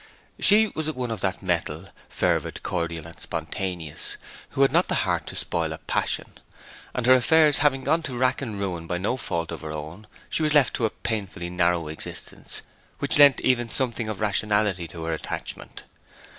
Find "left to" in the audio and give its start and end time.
10.55-10.87